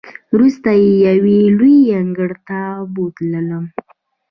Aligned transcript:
وروسته 0.33 0.69
یې 0.81 0.91
یوې 1.07 1.39
لویې 1.57 1.91
انګړ 2.01 2.31
ته 2.47 2.59
بوتللو. 2.93 3.59